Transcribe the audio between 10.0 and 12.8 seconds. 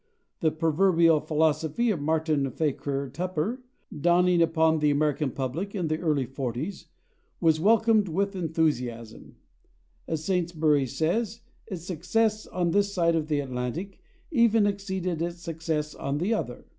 as Saintsbury says, its success [Pg302] on